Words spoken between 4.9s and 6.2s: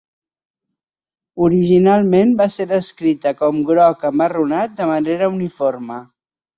manera uniforme.